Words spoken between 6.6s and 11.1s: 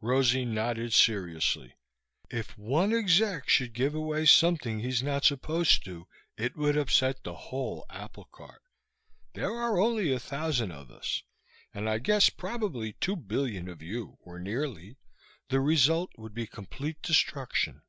upset the whole applecart. There are only a thousand of